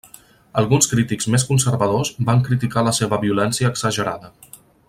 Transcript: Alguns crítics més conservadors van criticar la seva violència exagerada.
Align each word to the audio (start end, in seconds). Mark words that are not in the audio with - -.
Alguns 0.61 0.87
crítics 0.93 1.27
més 1.35 1.45
conservadors 1.51 2.13
van 2.31 2.43
criticar 2.49 2.87
la 2.89 2.97
seva 3.03 3.23
violència 3.27 3.73
exagerada. 3.77 4.35